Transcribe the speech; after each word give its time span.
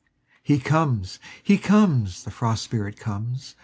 He 0.41 0.57
comes, 0.57 1.19
he 1.43 1.59
comes, 1.59 2.23
the 2.23 2.31
Frost 2.31 2.63
Spirit 2.63 2.97
comes! 2.97 3.55